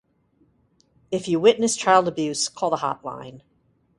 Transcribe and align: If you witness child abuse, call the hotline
If 1.11 1.27
you 1.27 1.39
witness 1.39 1.77
child 1.77 2.07
abuse, 2.07 2.49
call 2.49 2.71
the 2.71 2.77
hotline 2.77 3.41